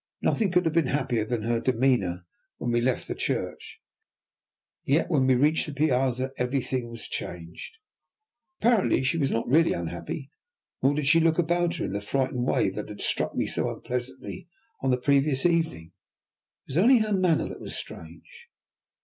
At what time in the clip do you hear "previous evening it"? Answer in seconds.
14.97-16.69